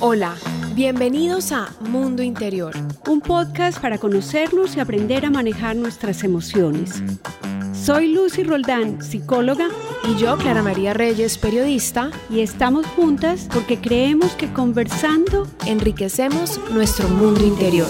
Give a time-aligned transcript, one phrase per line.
[0.00, 0.34] Hola,
[0.74, 2.74] bienvenidos a Mundo Interior.
[3.08, 7.02] Un podcast para conocernos y aprender a manejar nuestras emociones.
[7.72, 9.68] Soy Lucy Roldán, psicóloga.
[10.04, 12.10] Y yo, Clara María Reyes, periodista.
[12.28, 17.88] Y estamos juntas porque creemos que conversando enriquecemos nuestro mundo interior.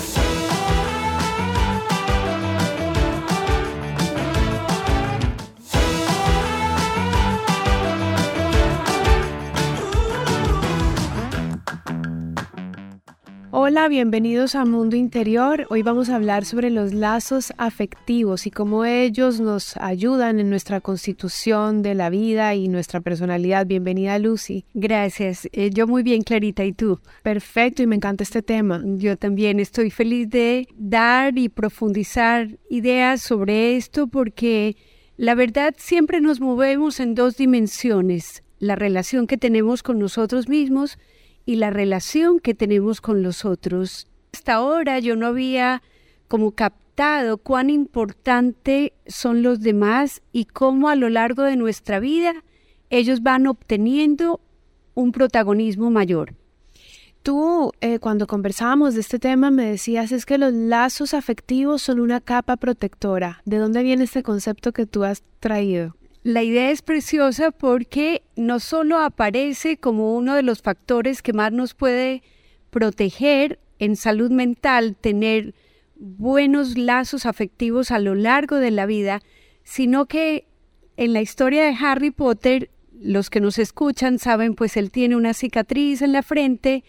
[13.76, 15.66] Hola, bienvenidos a Mundo Interior.
[15.68, 20.80] Hoy vamos a hablar sobre los lazos afectivos y cómo ellos nos ayudan en nuestra
[20.80, 23.66] constitución de la vida y nuestra personalidad.
[23.66, 24.64] Bienvenida, Lucy.
[24.72, 25.46] Gracias.
[25.52, 26.64] Eh, yo muy bien, Clarita.
[26.64, 27.00] ¿Y tú?
[27.22, 28.82] Perfecto, y me encanta este tema.
[28.82, 34.74] Yo también estoy feliz de dar y profundizar ideas sobre esto porque
[35.18, 38.42] la verdad siempre nos movemos en dos dimensiones.
[38.58, 40.96] La relación que tenemos con nosotros mismos
[41.46, 44.08] y la relación que tenemos con los otros.
[44.34, 45.82] Hasta ahora yo no había
[46.28, 52.34] como captado cuán importante son los demás y cómo a lo largo de nuestra vida
[52.90, 54.40] ellos van obteniendo
[54.94, 56.34] un protagonismo mayor.
[57.22, 61.98] Tú, eh, cuando conversábamos de este tema, me decías es que los lazos afectivos son
[62.00, 63.42] una capa protectora.
[63.44, 65.95] ¿De dónde viene este concepto que tú has traído?
[66.26, 71.52] La idea es preciosa porque no solo aparece como uno de los factores que más
[71.52, 72.24] nos puede
[72.70, 75.54] proteger en salud mental, tener
[75.94, 79.22] buenos lazos afectivos a lo largo de la vida,
[79.62, 80.48] sino que
[80.96, 85.32] en la historia de Harry Potter, los que nos escuchan saben, pues él tiene una
[85.32, 86.82] cicatriz en la frente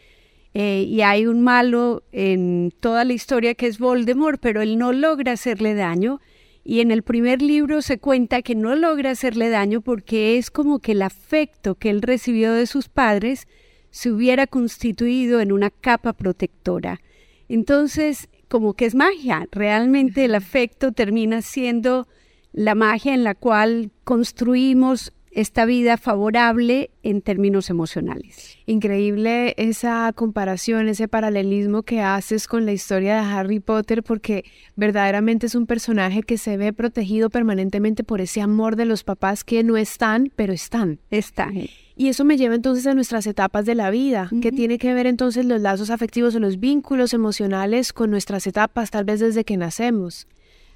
[0.55, 4.93] eh, y hay un malo en toda la historia que es Voldemort, pero él no
[4.93, 6.21] logra hacerle daño
[6.69, 10.79] y en el primer libro se cuenta que no logra hacerle daño porque es como
[10.79, 13.47] que el afecto que él recibió de sus padres
[13.89, 16.99] se hubiera constituido en una capa protectora.
[17.47, 22.05] Entonces, como que es magia, realmente el afecto termina siendo
[22.51, 28.57] la magia en la cual construimos esta vida favorable en términos emocionales.
[28.65, 34.45] Increíble esa comparación, ese paralelismo que haces con la historia de Harry Potter, porque
[34.75, 39.43] verdaderamente es un personaje que se ve protegido permanentemente por ese amor de los papás
[39.43, 40.97] que no están, pero están.
[41.11, 41.53] Están.
[41.95, 45.05] Y eso me lleva entonces a nuestras etapas de la vida, que tiene que ver
[45.05, 49.55] entonces los lazos afectivos o los vínculos emocionales con nuestras etapas, tal vez desde que
[49.55, 50.27] nacemos.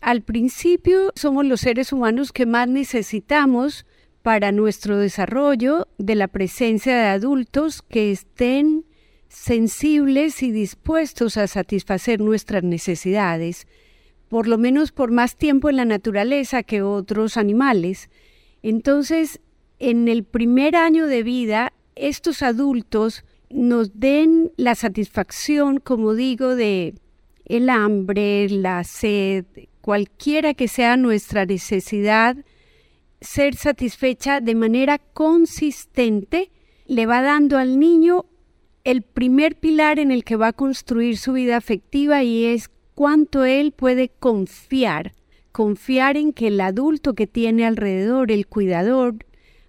[0.02, 3.88] Al principio somos los seres humanos que más necesitamos
[4.24, 8.86] para nuestro desarrollo de la presencia de adultos que estén
[9.28, 13.68] sensibles y dispuestos a satisfacer nuestras necesidades,
[14.30, 18.10] por lo menos por más tiempo en la naturaleza que otros animales.
[18.62, 19.40] Entonces,
[19.80, 26.96] en el primer año de vida, estos adultos nos den la satisfacción, como digo, de
[27.46, 29.46] el hambre, la sed,
[29.82, 32.38] cualquiera que sea nuestra necesidad,
[33.22, 36.52] ser satisfecha de manera consistente
[36.86, 38.26] le va dando al niño
[38.84, 43.46] el primer pilar en el que va a construir su vida afectiva y es cuánto
[43.46, 45.14] él puede confiar,
[45.52, 49.16] confiar en que el adulto que tiene alrededor, el cuidador,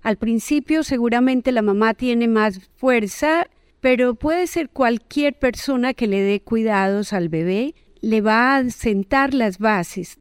[0.03, 3.47] al principio seguramente la mamá tiene más fuerza,
[3.81, 9.35] pero puede ser cualquier persona que le dé cuidados al bebé, le va a sentar
[9.35, 10.19] las bases.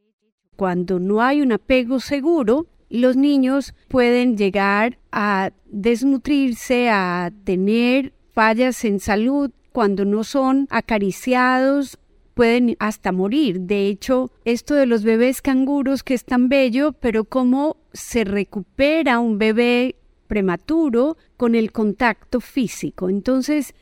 [0.55, 8.83] Cuando no hay un apego seguro, los niños pueden llegar a desnutrirse, a tener fallas
[8.85, 11.97] en salud cuando no son acariciados
[12.33, 13.61] pueden hasta morir.
[13.61, 19.19] De hecho, esto de los bebés canguros que es tan bello, pero cómo se recupera
[19.19, 19.95] un bebé
[20.27, 23.09] prematuro con el contacto físico.
[23.09, 23.73] Entonces,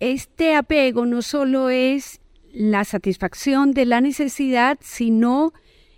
[0.00, 2.20] este apego no solo es
[2.52, 5.52] la satisfacción de la necesidad, sino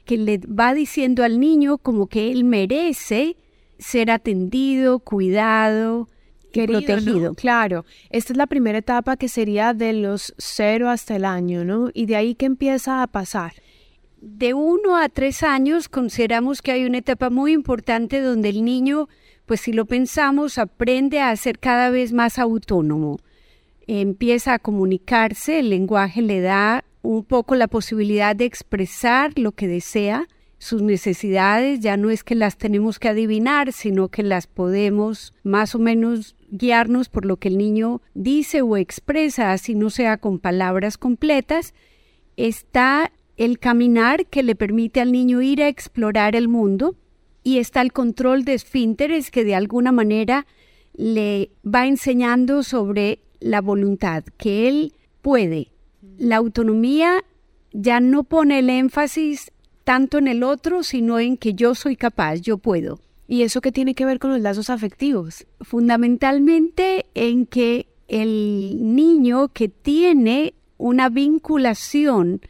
[0.08, 3.36] que le va diciendo al niño como que él merece
[3.78, 6.08] ser atendido, cuidado,
[6.50, 7.34] protegido.
[7.34, 11.90] Claro, esta es la primera etapa que sería de los cero hasta el año, ¿no?
[11.92, 13.52] Y de ahí que empieza a pasar.
[14.22, 19.10] De uno a tres años consideramos que hay una etapa muy importante donde el niño,
[19.44, 23.18] pues si lo pensamos, aprende a ser cada vez más autónomo.
[23.86, 29.68] Empieza a comunicarse, el lenguaje le da un poco la posibilidad de expresar lo que
[29.68, 30.26] desea,
[30.58, 35.74] sus necesidades, ya no es que las tenemos que adivinar, sino que las podemos más
[35.74, 40.40] o menos guiarnos por lo que el niño dice o expresa, así no sea con
[40.40, 41.74] palabras completas,
[42.36, 46.96] está el caminar que le permite al niño ir a explorar el mundo
[47.44, 50.46] y está el control de esfínteres que de alguna manera
[50.94, 54.92] le va enseñando sobre la voluntad, que él
[55.22, 55.68] puede.
[56.16, 57.24] La autonomía
[57.72, 59.52] ya no pone el énfasis
[59.84, 63.00] tanto en el otro, sino en que yo soy capaz, yo puedo.
[63.26, 65.46] ¿Y eso qué tiene que ver con los lazos afectivos?
[65.60, 72.40] Fundamentalmente en que el niño que tiene una vinculación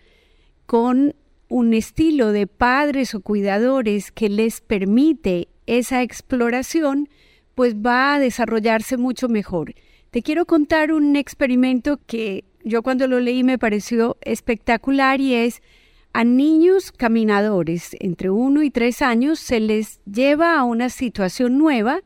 [0.67, 1.15] con
[1.49, 7.09] un estilo de padres o cuidadores que les permite esa exploración,
[7.55, 9.75] pues va a desarrollarse mucho mejor.
[10.11, 15.63] Te quiero contar un experimento que yo cuando lo leí me pareció espectacular y es
[16.13, 22.03] a niños caminadores entre uno y tres años se les lleva a una situación nueva,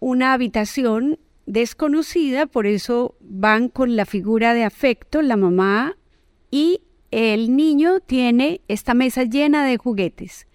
[0.00, 5.96] una habitación desconocida, por eso van con la figura de afecto, la mamá,
[6.50, 10.46] y el niño tiene esta mesa llena de juguetes.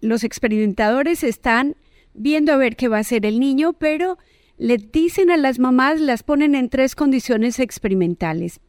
[0.00, 1.76] Los experimentadores están
[2.14, 4.18] viendo a ver qué va a hacer el niño, pero
[4.58, 8.60] le dicen a las mamás, las ponen en tres condiciones experimentales.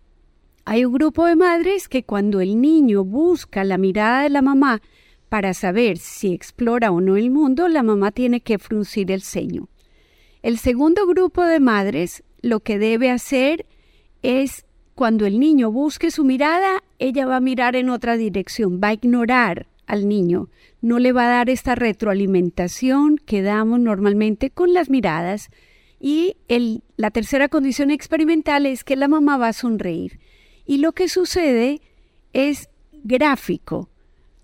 [0.69, 4.81] Hay un grupo de madres que cuando el niño busca la mirada de la mamá
[5.29, 9.69] para saber si explora o no el mundo, la mamá tiene que fruncir el ceño.
[10.43, 13.65] El segundo grupo de madres lo que debe hacer
[14.23, 18.89] es cuando el niño busque su mirada, ella va a mirar en otra dirección, va
[18.89, 20.49] a ignorar al niño,
[20.81, 25.49] no le va a dar esta retroalimentación que damos normalmente con las miradas.
[25.97, 26.35] Y
[26.97, 30.19] la tercera condición experimental es que la mamá va a sonreír.
[30.67, 31.81] Y lo que sucede
[32.33, 32.69] es
[33.03, 33.89] gráfico.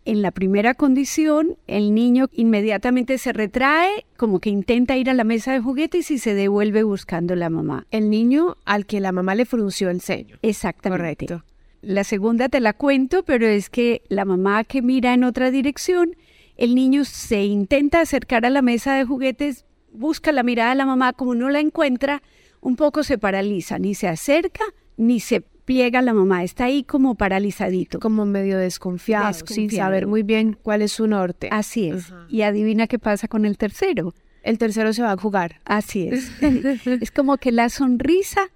[0.06, 5.24] En la primera condición, el niño inmediatamente se retrae, como que intenta ir a la
[5.24, 7.88] mesa de juguetes y se devuelve buscando a la mamá.
[7.92, 10.38] El niño al que la mamá le frunció el ceño.
[10.42, 11.28] Exactamente.
[11.28, 11.46] Correcto.
[11.82, 16.16] La segunda te la cuento, pero es que la mamá que mira en otra dirección,
[16.56, 20.86] el niño se intenta acercar a la mesa de juguetes, busca la mirada de la
[20.86, 22.24] mamá, como no la encuentra,
[22.62, 24.64] un poco se paraliza, ni se acerca
[24.98, 28.00] ni se pliega la mamá, está ahí como paralizadito.
[28.00, 31.50] Como medio desconfiado, sin saber muy bien cuál es su norte.
[31.52, 32.14] Así es.
[32.30, 34.14] Y adivina qué pasa con el tercero.
[34.44, 35.62] El tercero se va a jugar.
[35.66, 36.32] Así es.
[36.86, 38.50] es como que la sonrisa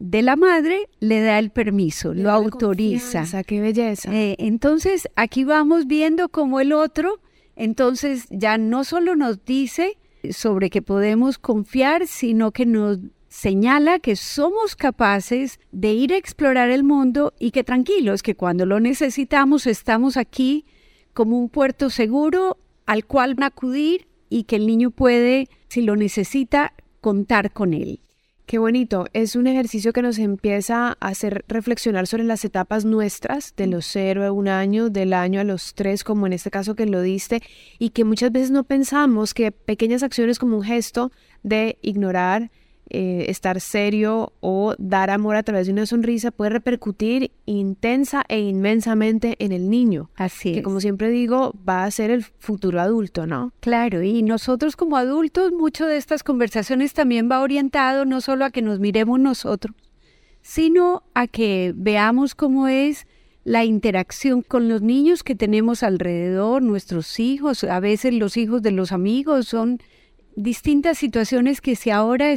[0.00, 3.24] de la madre le da el permiso, lo autoriza.
[3.44, 4.12] ¡Qué belleza!
[4.12, 7.20] Eh, entonces, aquí vamos viendo cómo el otro,
[7.54, 9.98] entonces ya no solo nos dice
[10.30, 12.98] sobre que podemos confiar, sino que nos
[13.30, 18.66] señala que somos capaces de ir a explorar el mundo y que tranquilos, que cuando
[18.66, 20.66] lo necesitamos estamos aquí
[21.14, 26.74] como un puerto seguro al cual acudir y que el niño puede, si lo necesita,
[27.00, 28.00] contar con él.
[28.46, 29.06] Qué bonito.
[29.12, 33.86] Es un ejercicio que nos empieza a hacer reflexionar sobre las etapas nuestras, de los
[33.86, 37.00] cero a un año, del año a los tres, como en este caso que lo
[37.00, 37.42] diste,
[37.78, 41.12] y que muchas veces no pensamos que pequeñas acciones como un gesto
[41.44, 42.50] de ignorar,
[42.92, 48.40] eh, estar serio o dar amor a través de una sonrisa puede repercutir intensa e
[48.40, 50.10] inmensamente en el niño.
[50.16, 53.52] Así Que como siempre digo, va a ser el futuro adulto, ¿no?
[53.60, 58.50] Claro, y nosotros como adultos, mucho de estas conversaciones también va orientado no solo a
[58.50, 59.76] que nos miremos nosotros,
[60.42, 63.06] sino a que veamos cómo es
[63.44, 68.72] la interacción con los niños que tenemos alrededor, nuestros hijos, a veces los hijos de
[68.72, 69.78] los amigos, son
[70.36, 72.32] distintas situaciones que si ahora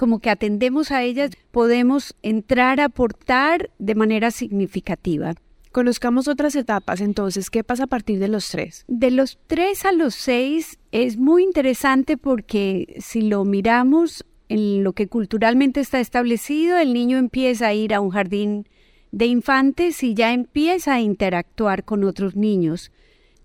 [0.00, 5.34] como que atendemos a ellas, podemos entrar a aportar de manera significativa.
[5.72, 8.86] Conozcamos otras etapas, entonces, ¿qué pasa a partir de los tres?
[8.88, 14.94] De los tres a los seis es muy interesante porque si lo miramos en lo
[14.94, 18.66] que culturalmente está establecido, el niño empieza a ir a un jardín
[19.12, 22.90] de infantes y ya empieza a interactuar con otros niños.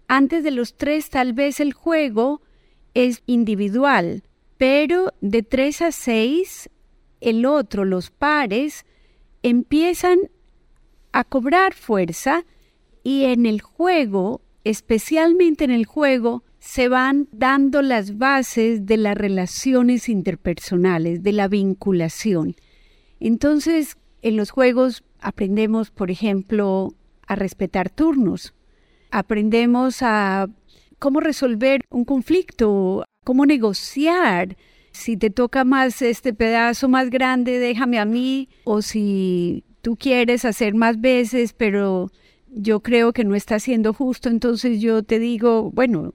[0.08, 2.42] Antes de los tres tal vez el juego
[2.94, 4.24] es individual,
[4.58, 6.70] pero de 3 a 6,
[7.22, 8.86] el otro, los pares,
[9.44, 10.20] empiezan
[11.12, 12.46] a cobrar fuerza
[13.04, 19.16] y en el juego, especialmente en el juego, se van dando las bases de las
[19.16, 22.56] relaciones interpersonales, de la vinculación.
[23.20, 26.96] Entonces, en los juegos aprendemos, por ejemplo,
[27.28, 28.56] a respetar turnos,
[29.12, 30.48] aprendemos a
[30.98, 34.56] cómo resolver un conflicto, cómo negociar.
[34.94, 38.48] Si te toca más este pedazo más grande, déjame a mí.
[38.64, 42.10] O si tú quieres hacer más veces, pero
[42.48, 46.14] yo creo que no está siendo justo, entonces yo te digo, bueno,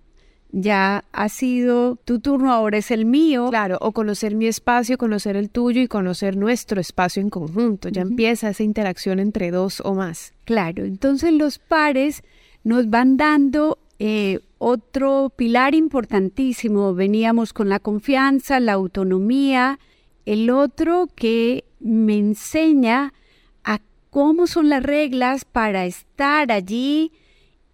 [0.53, 3.49] ya ha sido tu turno, ahora es el mío.
[3.51, 7.89] Claro, o conocer mi espacio, conocer el tuyo y conocer nuestro espacio en conjunto.
[7.89, 10.33] Ya empieza esa interacción entre dos o más.
[10.45, 12.23] Claro, entonces los pares
[12.65, 19.79] nos van dando eh, otro pilar importantísimo, veníamos con la confianza, la autonomía,
[20.25, 23.13] el otro que me enseña
[23.63, 27.13] a cómo son las reglas para estar allí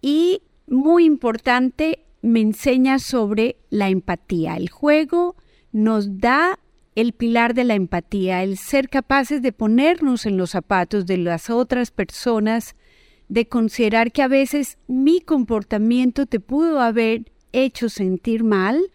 [0.01, 4.57] y, muy importante, me enseña sobre la empatía.
[4.57, 5.37] El juego
[5.71, 6.59] nos da
[6.95, 11.49] el pilar de la empatía, el ser capaces de ponernos en los zapatos de las
[11.49, 12.75] otras personas,
[13.29, 18.91] de considerar que a veces mi comportamiento te pudo haber hecho sentir mal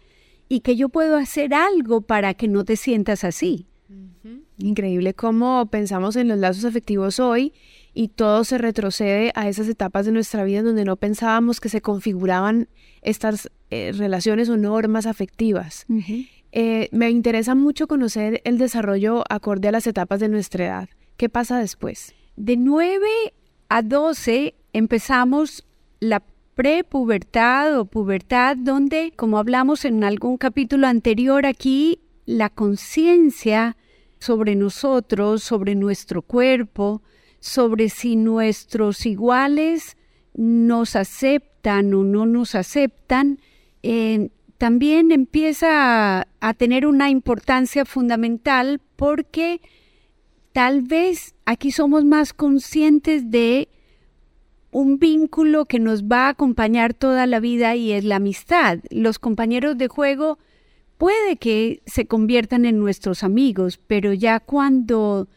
[0.49, 3.67] y que yo puedo hacer algo para que no te sientas así.
[4.59, 7.53] Increíble cómo pensamos en los lazos afectivos hoy
[7.95, 11.69] y todo se retrocede a esas etapas de nuestra vida en donde no pensábamos que
[11.69, 12.69] se configuraban
[13.03, 15.87] estas eh, relaciones o normas afectivas.
[16.53, 20.89] Eh, me interesa mucho conocer el desarrollo acorde a las etapas de nuestra edad.
[21.17, 22.15] ¿Qué pasa después?
[22.37, 23.07] De 9
[23.75, 25.65] a 12 empezamos
[25.99, 26.23] la
[26.55, 33.79] prepubertad o pubertad, donde, como hablamos en algún capítulo anterior aquí, la conciencia
[34.19, 37.01] sobre nosotros, sobre nuestro cuerpo,
[37.41, 39.97] sobre si nuestros iguales
[40.35, 43.41] nos aceptan o no nos aceptan,
[43.83, 49.63] eh, también empieza a, a tener una importancia fundamental porque
[50.53, 53.69] tal vez aquí somos más conscientes de
[54.71, 58.79] un vínculo que nos va a acompañar toda la vida y es la amistad.
[58.91, 60.39] Los compañeros de juego
[60.97, 65.29] puede que se conviertan en nuestros amigos, pero ya cuando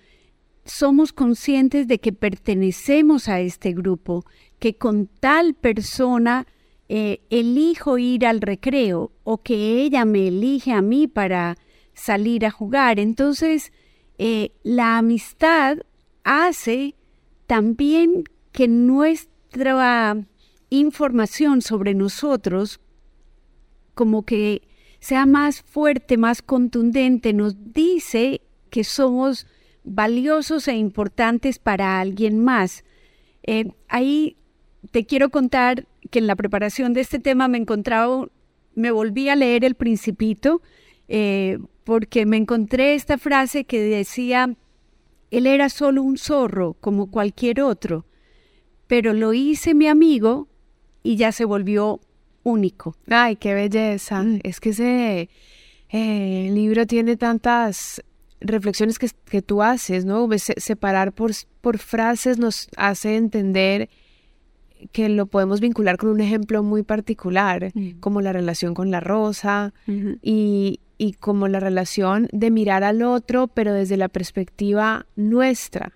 [0.63, 4.25] somos conscientes de que pertenecemos a este grupo,
[4.57, 6.47] que con tal persona
[6.87, 11.57] eh, elijo ir al recreo o que ella me elige a mí para
[11.93, 12.99] salir a jugar.
[12.99, 13.73] Entonces,
[14.17, 15.77] eh, la amistad
[16.23, 16.95] hace
[17.47, 20.17] también que nuestra
[20.69, 22.79] información sobre nosotros
[23.93, 24.61] como que
[24.99, 29.47] sea más fuerte, más contundente, nos dice que somos
[29.83, 32.83] valiosos e importantes para alguien más.
[33.43, 34.35] Eh, ahí
[34.91, 38.27] te quiero contar que en la preparación de este tema me encontraba,
[38.73, 40.61] me volví a leer El Principito,
[41.07, 44.53] eh, porque me encontré esta frase que decía,
[45.31, 48.05] él era solo un zorro, como cualquier otro,
[48.87, 50.49] pero lo hice mi amigo
[51.03, 52.01] y ya se volvió
[52.43, 52.95] único.
[53.07, 54.23] Ay, qué belleza.
[54.23, 54.39] Mm.
[54.43, 55.29] Es que ese
[55.89, 58.03] eh, libro tiene tantas
[58.41, 60.27] reflexiones que, que tú haces, ¿no?
[60.37, 63.89] separar por, por frases nos hace entender
[64.91, 67.99] que lo podemos vincular con un ejemplo muy particular, mm.
[67.99, 69.73] como la relación con la rosa
[70.21, 75.91] y, y, como la relación de mirar al otro, pero desde la perspectiva nuestra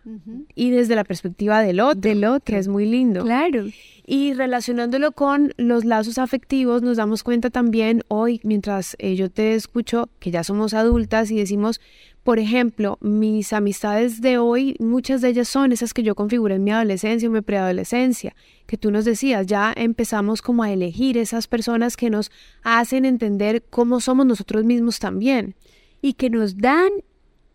[0.55, 3.23] y desde la perspectiva del otro, del otro, que es muy lindo.
[3.23, 3.65] Claro.
[4.11, 9.53] Y relacionándolo con los lazos afectivos, nos damos cuenta también hoy, mientras eh, yo te
[9.53, 11.79] escucho, que ya somos adultas y decimos,
[12.23, 16.63] por ejemplo, mis amistades de hoy, muchas de ellas son esas que yo configuré en
[16.63, 18.35] mi adolescencia o mi preadolescencia,
[18.65, 22.31] que tú nos decías, ya empezamos como a elegir esas personas que nos
[22.63, 25.53] hacen entender cómo somos nosotros mismos también.
[26.01, 26.89] Y que nos dan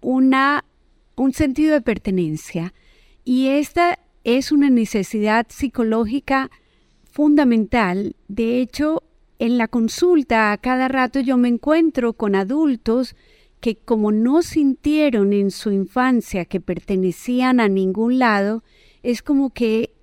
[0.01, 0.65] una,
[1.17, 2.73] un sentido de pertenencia.
[3.25, 6.51] Y esta es una necesidad psicológica
[7.05, 8.17] fundamental.
[8.27, 9.03] De hecho,
[9.39, 13.15] en la consulta a cada rato yo me encuentro con adultos
[13.61, 18.63] que como no sintieron en su infancia que pertenecían a ningún lado,
[19.03, 19.95] es como que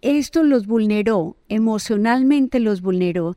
[0.00, 3.36] esto los vulneró, emocionalmente los vulneró.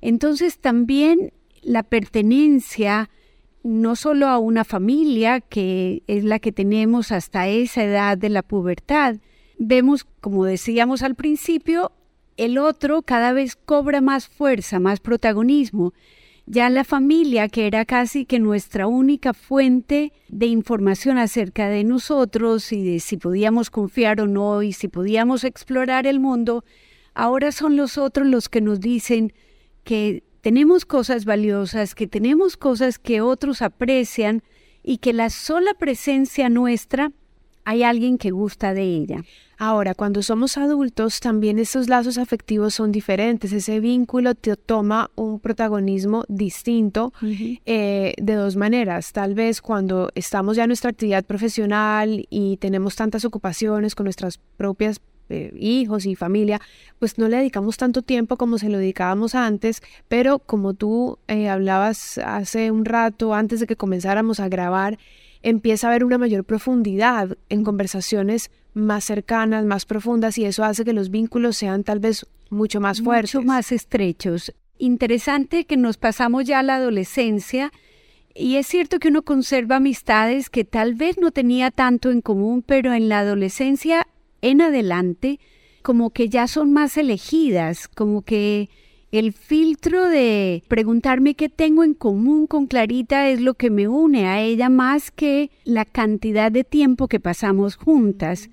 [0.00, 3.10] Entonces también la pertenencia
[3.62, 8.42] no solo a una familia, que es la que tenemos hasta esa edad de la
[8.42, 9.16] pubertad,
[9.58, 11.92] vemos, como decíamos al principio,
[12.36, 15.92] el otro cada vez cobra más fuerza, más protagonismo.
[16.48, 22.72] Ya la familia, que era casi que nuestra única fuente de información acerca de nosotros
[22.72, 26.64] y de si podíamos confiar o no y si podíamos explorar el mundo,
[27.14, 29.32] ahora son los otros los que nos dicen
[29.82, 34.44] que tenemos cosas valiosas, que tenemos cosas que otros aprecian
[34.84, 37.10] y que la sola presencia nuestra
[37.66, 39.24] hay alguien que gusta de ella.
[39.58, 43.52] Ahora, cuando somos adultos, también esos lazos afectivos son diferentes.
[43.52, 49.12] Ese vínculo te toma un protagonismo distinto eh, de dos maneras.
[49.12, 54.38] Tal vez cuando estamos ya en nuestra actividad profesional y tenemos tantas ocupaciones con nuestras
[54.56, 56.60] propias eh, hijos y familia,
[57.00, 61.48] pues no le dedicamos tanto tiempo como se lo dedicábamos antes, pero como tú eh,
[61.48, 64.98] hablabas hace un rato, antes de que comenzáramos a grabar,
[65.46, 70.84] empieza a haber una mayor profundidad en conversaciones más cercanas, más profundas y eso hace
[70.84, 73.36] que los vínculos sean tal vez mucho más fuertes.
[73.36, 74.52] Mucho más estrechos.
[74.76, 77.70] Interesante que nos pasamos ya a la adolescencia
[78.34, 82.62] Y es cierto que uno conserva amistades que tal vez no tenía tanto en común,
[82.66, 84.08] pero en la adolescencia
[84.42, 85.38] en adelante,
[85.82, 88.68] como que ya son más elegidas, como que
[89.12, 94.26] el filtro de preguntarme qué tengo en común con Clarita es lo que me une
[94.26, 98.50] a ella más que la cantidad de tiempo que pasamos juntas.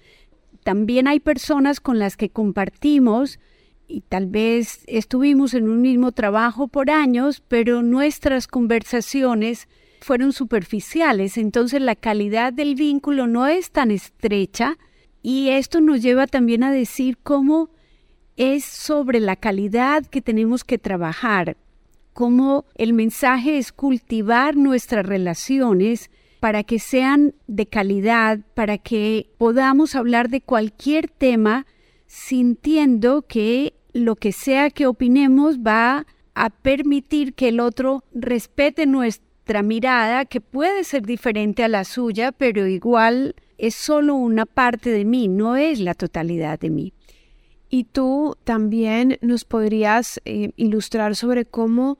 [0.63, 3.39] También hay personas con las que compartimos
[3.87, 9.67] y tal vez estuvimos en un mismo trabajo por años, pero nuestras conversaciones
[10.01, 14.77] fueron superficiales, entonces la calidad del vínculo no es tan estrecha
[15.21, 17.69] y esto nos lleva también a decir cómo
[18.37, 21.57] es sobre la calidad que tenemos que trabajar,
[22.13, 26.09] cómo el mensaje es cultivar nuestras relaciones
[26.39, 31.65] para que sean de calidad, para que podamos hablar de cualquier tema
[32.05, 39.63] sintiendo que lo que sea que opinemos va a permitir que el otro respete nuestra
[39.63, 45.05] mirada, que puede ser diferente a la suya, pero igual es solo una parte de
[45.05, 46.93] mí, no es la totalidad de mí.
[47.73, 51.97] Y tú también nos podrías eh, ilustrar sobre cómo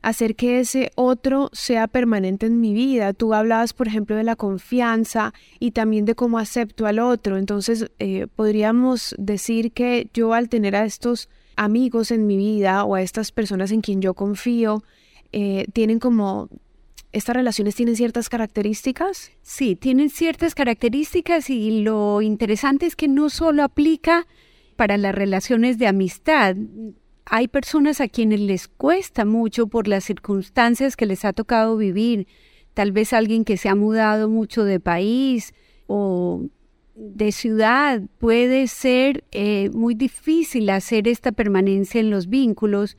[0.00, 3.12] hacer que ese otro sea permanente en mi vida.
[3.12, 7.38] Tú hablabas, por ejemplo, de la confianza y también de cómo acepto al otro.
[7.38, 12.94] Entonces, eh, podríamos decir que yo al tener a estos amigos en mi vida o
[12.94, 14.84] a estas personas en quien yo confío,
[15.32, 16.48] eh, tienen como...
[17.10, 19.32] ¿Estas relaciones tienen ciertas características?
[19.42, 24.26] Sí, tienen ciertas características y lo interesante es que no solo aplica
[24.76, 26.56] para las relaciones de amistad,
[27.24, 32.28] hay personas a quienes les cuesta mucho por las circunstancias que les ha tocado vivir,
[32.72, 35.52] tal vez alguien que se ha mudado mucho de país
[35.88, 36.44] o
[36.94, 42.96] de ciudad, puede ser eh, muy difícil hacer esta permanencia en los vínculos.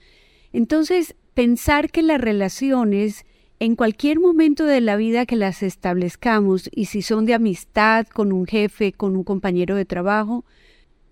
[0.53, 3.25] Entonces, pensar que las relaciones,
[3.59, 8.31] en cualquier momento de la vida que las establezcamos, y si son de amistad con
[8.31, 10.45] un jefe, con un compañero de trabajo,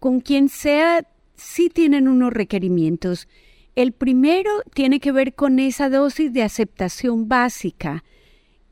[0.06, 1.04] con quien sea
[1.36, 3.28] sí tienen unos requerimientos.
[3.76, 8.04] El primero tiene que ver con esa dosis de aceptación básica.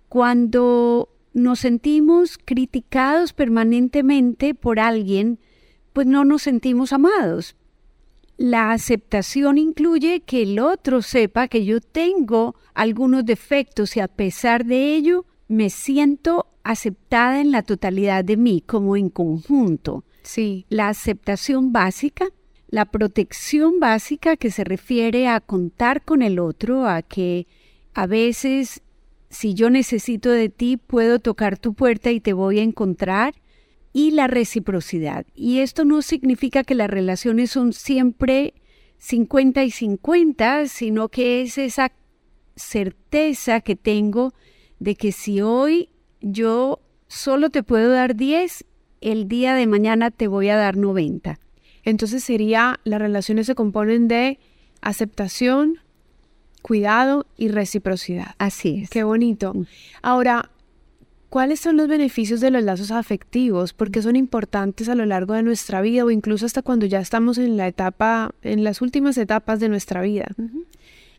[0.09, 5.39] Cuando nos sentimos criticados permanentemente por alguien,
[5.91, 7.55] pues no nos sentimos amados.
[8.37, 14.65] La aceptación incluye que el otro sepa que yo tengo algunos defectos y a pesar
[14.65, 20.03] de ello me siento aceptada en la totalidad de mí, como en conjunto.
[20.23, 20.65] Sí.
[20.69, 22.29] La aceptación básica
[22.73, 27.45] la protección básica que se refiere a contar con el otro, a que
[27.93, 28.81] a veces
[29.29, 33.35] si yo necesito de ti puedo tocar tu puerta y te voy a encontrar,
[33.93, 35.27] y la reciprocidad.
[35.35, 38.55] Y esto no significa que las relaciones son siempre
[38.97, 41.91] 50 y 50, sino que es esa
[42.55, 44.33] certeza que tengo
[44.79, 45.89] de que si hoy
[46.21, 48.65] yo solo te puedo dar 10,
[49.03, 51.39] el día de mañana te voy a dar 90.
[51.83, 54.39] Entonces sería, las relaciones se componen de
[54.81, 55.79] aceptación,
[56.61, 58.35] cuidado y reciprocidad.
[58.37, 58.89] Así es.
[58.89, 59.53] Qué bonito.
[59.53, 59.65] Mm.
[60.01, 60.49] Ahora,
[61.29, 63.73] ¿cuáles son los beneficios de los lazos afectivos?
[63.73, 67.01] ¿Por qué son importantes a lo largo de nuestra vida o incluso hasta cuando ya
[67.01, 70.27] estamos en la etapa, en las últimas etapas de nuestra vida?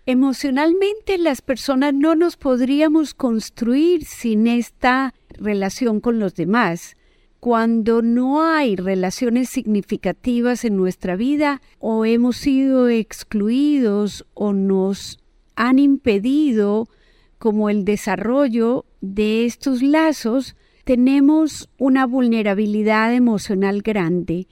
[0.07, 6.97] Emocionalmente las personas no nos podríamos construir sin esta relación con los demás
[7.45, 15.19] cuando no hay relaciones significativas en nuestra vida o hemos sido excluidos o nos
[15.55, 16.89] han impedido
[17.37, 24.49] como el desarrollo de estos lazos, tenemos una vulnerabilidad emocional grande.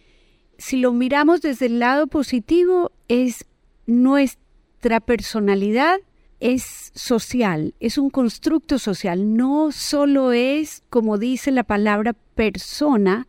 [0.58, 3.46] Si lo miramos desde el lado positivo, es
[3.86, 5.98] nuestra personalidad
[6.42, 13.28] es social, es un constructo social, no solo es, como dice la palabra, persona,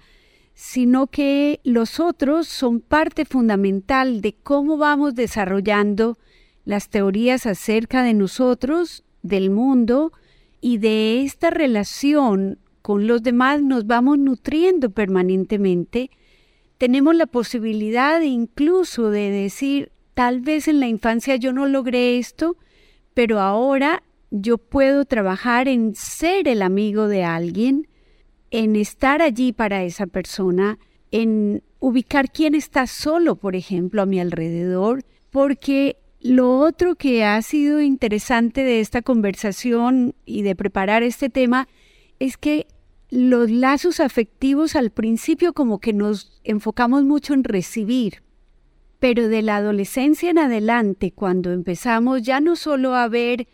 [0.56, 6.18] sino que los otros son parte fundamental de cómo vamos desarrollando
[6.66, 10.12] las teorías acerca de nosotros, del mundo
[10.60, 16.10] y de esta relación con los demás nos vamos nutriendo permanentemente.
[16.80, 22.58] Tenemos la posibilidad incluso de decir, tal vez en la infancia yo no logré esto,
[23.14, 27.88] pero ahora yo puedo trabajar en ser el amigo de alguien,
[28.52, 30.80] en estar allí para esa persona,
[31.12, 37.42] en ubicar quién está solo, por ejemplo, a mi alrededor, porque lo otro que ha
[37.42, 41.68] sido interesante de esta conversación y de preparar este tema
[42.20, 42.66] es que
[43.10, 48.24] los lazos afectivos al principio como que nos enfocamos mucho en recibir,
[49.04, 53.50] pero de la adolescencia en adelante, cuando empezamos ya no solo a ver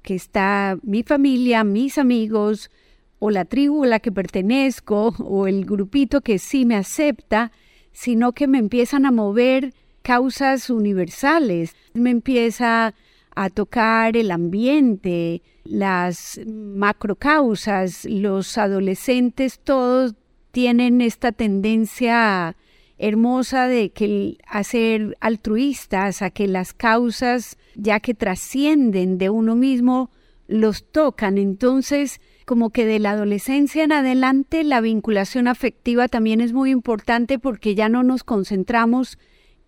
[0.00, 2.70] que está mi familia, mis amigos,
[3.18, 7.50] o la tribu a la que pertenezco, o el grupito que sí me acepta,
[7.90, 11.74] sino que me empiezan a mover causas universales.
[11.94, 12.94] Me empieza
[13.34, 20.14] a tocar el ambiente, las macrocausas, los adolescentes todos
[20.52, 22.54] tienen esta tendencia
[23.02, 29.56] hermosa de que a ser altruistas, a que las causas ya que trascienden de uno
[29.56, 30.10] mismo
[30.46, 31.36] los tocan.
[31.36, 37.40] Entonces, como que de la adolescencia en adelante la vinculación afectiva también es muy importante
[37.40, 39.18] porque ya no nos concentramos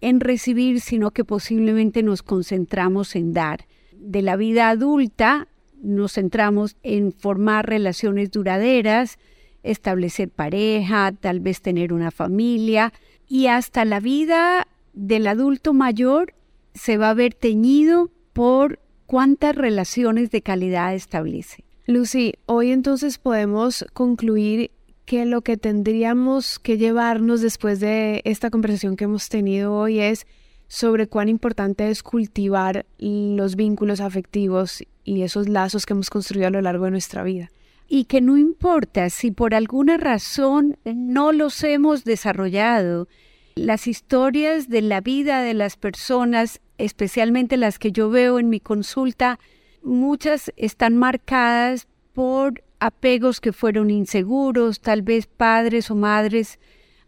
[0.01, 3.67] en recibir, sino que posiblemente nos concentramos en dar.
[3.97, 5.49] De la vida adulta
[5.83, 9.19] nos centramos en formar relaciones duraderas,
[9.65, 12.93] establecer pareja, tal vez tener una familia
[13.29, 16.35] y hasta la vida del adulto mayor
[16.75, 21.65] se va a ver teñido por cuántas relaciones de calidad establece.
[21.87, 24.71] Lucy, hoy entonces podemos concluir
[25.05, 30.27] que lo que tendríamos que llevarnos después de esta conversación que hemos tenido hoy es
[30.67, 36.51] sobre cuán importante es cultivar los vínculos afectivos y esos lazos que hemos construido a
[36.51, 37.51] lo largo de nuestra vida.
[37.87, 43.09] Y que no importa si por alguna razón no los hemos desarrollado,
[43.55, 48.59] las historias de la vida de las personas, especialmente las que yo veo en mi
[48.59, 49.39] consulta,
[49.83, 56.59] muchas están marcadas por apegos que fueron inseguros, tal vez padres o madres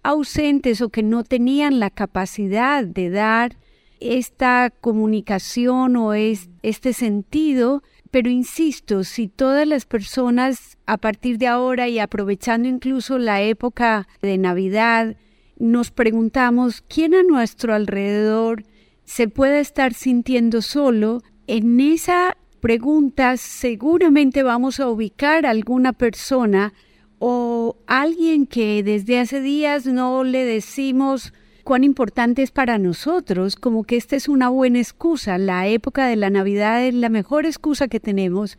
[0.02, 3.56] ausentes o que no tenían la capacidad de dar
[3.98, 7.82] esta comunicación o este sentido.
[8.10, 14.06] Pero insisto, si todas las personas a partir de ahora y aprovechando incluso la época
[14.22, 15.16] de Navidad,
[15.58, 18.64] nos preguntamos quién a nuestro alrededor
[19.04, 26.74] se puede estar sintiendo solo, en esa pregunta seguramente vamos a ubicar a alguna persona
[27.18, 31.32] o alguien que desde hace días no le decimos
[31.66, 35.36] cuán importante es para nosotros, como que esta es una buena excusa.
[35.36, 38.56] La época de la Navidad es la mejor excusa que tenemos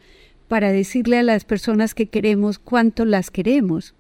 [0.50, 3.96] para decirle a las personas que queremos cuánto las queremos.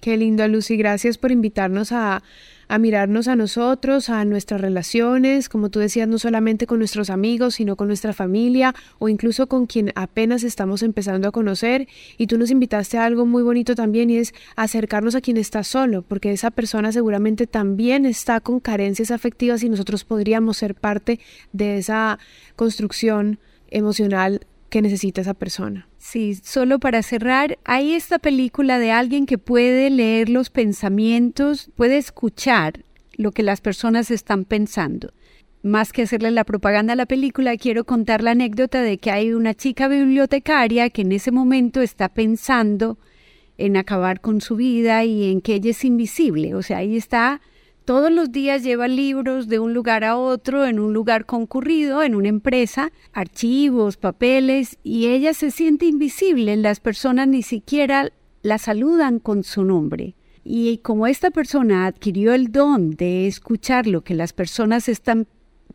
[0.00, 0.76] Qué lindo, Lucy.
[0.76, 2.22] Gracias por invitarnos a,
[2.68, 7.54] a mirarnos a nosotros, a nuestras relaciones, como tú decías, no solamente con nuestros amigos,
[7.54, 11.88] sino con nuestra familia o incluso con quien apenas estamos empezando a conocer.
[12.18, 15.64] Y tú nos invitaste a algo muy bonito también y es acercarnos a quien está
[15.64, 21.20] solo, porque esa persona seguramente también está con carencias afectivas y nosotros podríamos ser parte
[21.52, 22.18] de esa
[22.56, 23.38] construcción
[23.70, 25.86] emocional que necesita esa persona.
[25.98, 31.96] Sí, solo para cerrar, hay esta película de alguien que puede leer los pensamientos, puede
[31.96, 35.12] escuchar lo que las personas están pensando.
[35.62, 39.32] Más que hacerle la propaganda a la película, quiero contar la anécdota de que hay
[39.32, 42.98] una chica bibliotecaria que en ese momento está pensando
[43.56, 46.56] en acabar con su vida y en que ella es invisible.
[46.56, 47.40] O sea, ahí está
[47.84, 52.14] todos los días lleva libros de un lugar a otro, en un lugar concurrido, en
[52.14, 56.56] una empresa, archivos, papeles, y ella se siente invisible.
[56.56, 58.10] Las personas ni siquiera
[58.42, 60.14] la saludan con su nombre.
[60.44, 65.26] Y como esta persona adquirió el don de escuchar lo que las personas están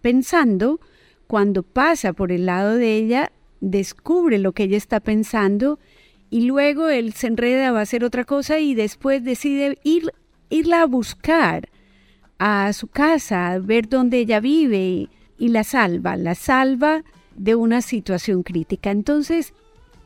[0.01, 0.79] pensando,
[1.27, 5.79] cuando pasa por el lado de ella, descubre lo que ella está pensando
[6.31, 10.11] y luego él se enreda, va a hacer otra cosa y después decide ir,
[10.49, 11.69] irla a buscar
[12.39, 17.03] a su casa, a ver dónde ella vive y, la salva, la salva
[17.35, 18.91] de una situación crítica.
[18.91, 19.53] Entonces,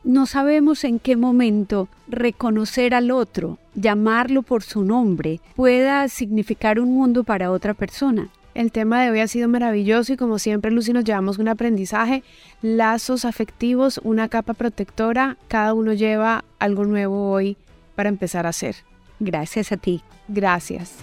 [0.02, 6.92] no sabemos en qué momento reconocer al otro, llamarlo por su nombre, pueda significar un
[6.92, 8.28] mundo para otra persona.
[8.54, 12.22] El tema de hoy ha sido maravilloso y como siempre Lucy nos llevamos un aprendizaje,
[12.62, 17.56] lazos afectivos, una capa protectora, cada uno lleva algo nuevo hoy
[17.96, 18.76] para empezar a hacer.
[19.18, 20.02] Gracias a ti.
[20.28, 20.98] Gracias.